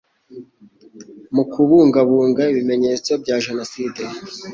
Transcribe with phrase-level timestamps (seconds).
[1.35, 4.01] Mu kubungabunga ibimenyetso bya Jenoside